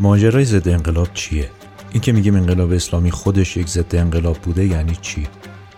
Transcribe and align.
ماجرای 0.00 0.44
ضد 0.44 0.68
انقلاب 0.68 1.08
چیه؟ 1.14 1.50
این 1.92 2.00
که 2.00 2.12
میگیم 2.12 2.36
انقلاب 2.36 2.72
اسلامی 2.72 3.10
خودش 3.10 3.56
یک 3.56 3.68
ضد 3.68 3.96
انقلاب 3.96 4.38
بوده 4.38 4.66
یعنی 4.66 4.96
چی؟ 5.00 5.26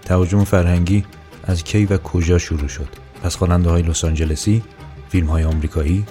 تهاجم 0.04 0.44
فرهنگی 0.44 1.04
از 1.44 1.64
کی 1.64 1.84
و 1.84 1.96
کجا 1.96 2.38
شروع 2.38 2.68
شد؟ 2.68 2.88
پس 3.22 3.36
خواننده 3.36 3.70
های 3.70 3.82
لس 3.82 4.04
آنجلسی، 4.04 4.62
فیلم 5.08 5.26
های 5.26 5.44
آمریکایی، 5.44 6.04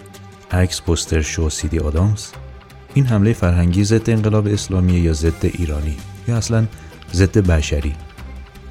عکس 0.51 0.81
پوستر 0.81 1.21
شو 1.21 1.49
سیدی 1.49 1.79
آدامز 1.79 2.27
این 2.93 3.05
حمله 3.05 3.33
فرهنگی 3.33 3.83
ضد 3.83 4.09
انقلاب 4.09 4.47
اسلامی 4.47 4.93
یا 4.93 5.13
ضد 5.13 5.45
ایرانی 5.45 5.97
یا 6.27 6.37
اصلا 6.37 6.65
ضد 7.13 7.37
بشری 7.37 7.95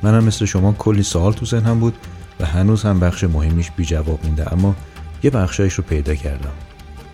منم 0.03 0.25
مثل 0.25 0.45
شما 0.45 0.73
کلی 0.73 1.03
سوال 1.03 1.33
تو 1.33 1.47
ذهنم 1.47 1.81
بود 1.81 1.95
و 2.41 2.47
هنوز 2.47 2.83
هم 2.83 3.01
بخش 3.01 3.25
مهمیش 3.25 3.71
بی 3.71 3.85
جواب 3.85 4.27
مونده 4.27 4.53
اما 4.53 4.77
یه 5.23 5.31
بخشایش 5.31 5.75
رو 5.75 5.85
پیدا 5.85 6.15
کردم 6.15 6.53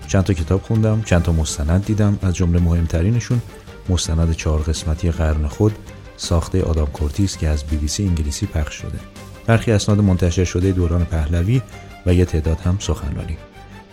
چند 0.09 0.25
تا 0.25 0.33
کتاب 0.33 0.63
خوندم 0.63 1.03
چند 1.03 1.23
تا 1.23 1.33
مستند 1.33 1.85
دیدم. 1.85 2.19
از 2.23 2.35
جمله 2.35 2.61
مهمترینشون 2.61 3.43
مستند 3.89 4.33
چهار 4.33 4.61
قسمتی 4.61 5.11
قرن 5.11 5.47
خود 5.47 5.73
ساخته 6.17 6.63
آدام 6.63 6.87
کورتیس 6.87 7.37
که 7.37 7.49
از 7.49 7.65
بی 7.65 7.77
بی 7.77 7.89
سی 7.89 8.07
انگلیسی 8.07 8.47
پخش 8.47 8.75
شده. 8.75 8.99
برخی 9.47 9.73
اسناد 9.73 10.01
منتشر 10.01 10.45
شده 10.45 10.73
دوران 10.73 11.05
پهلوی 11.05 11.63
و 12.07 12.15
یه 12.15 12.25
تعداد 12.25 12.61
هم 12.61 12.77
سخنرانی. 12.81 13.37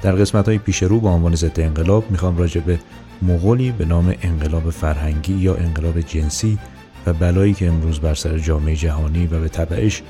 در 0.02 0.16
قسمت 0.16 0.48
های 0.48 0.58
پیش 0.58 0.84
رو 0.84 1.00
با 1.00 1.10
عنوان 1.10 1.36
ضد 1.36 1.60
انقلاب 1.60 2.12
می‌خوام 2.12 2.38
راجع 2.38 2.62
به 2.62 2.80
مغولی 3.22 3.72
به 3.72 3.86
نام 3.86 4.16
انقلاب 4.22 4.70
فرهنگی 4.70 5.34
یا 5.34 5.56
انقلاب 5.56 6.02
جنسی 6.02 6.58
و 7.06 7.14
بلایی 7.14 7.54
که 7.54 7.68
امروز 7.68 8.00
بر 8.00 8.14
سر 8.14 8.38
جامعه 8.38 8.76
جهانی 8.76 9.28
و 9.28 9.40
به 9.40 9.50
تبعش 9.50 10.02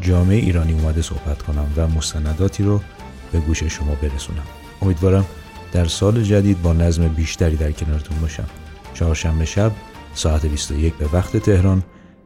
جامعه 0.00 0.36
ایرانی 0.36 0.72
اومده 0.72 1.02
صحبت 1.02 1.42
کنم 1.42 1.66
و 1.76 1.88
مستنداتی 1.88 2.62
رو 2.62 2.80
به 3.32 3.40
گوش 3.40 3.64
شما 3.64 3.94
برسونم. 3.94 4.44
امیدوارم 4.82 5.26
در 5.72 5.84
سال 5.84 6.22
جدید 6.22 6.62
با 6.62 6.72
نظم 6.72 7.08
بیشتری 7.08 7.56
در 7.56 7.72
کنارتون 7.72 8.18
باشم. 8.20 8.46
چهارشنبه 8.94 9.44
شب 9.44 9.72
ساعت 10.14 10.46
21 10.46 10.94
به 10.94 11.08
وقت 11.12 11.36
تهران 11.36 11.82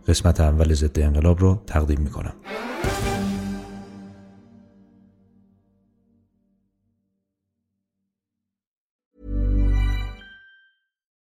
قسمت 0.09 0.41
اول 0.41 0.75
ضد 0.75 1.01
انقلاب 1.01 1.41
رو 1.41 1.63
تقدیم 1.67 2.01
می‌کنم. 2.01 2.35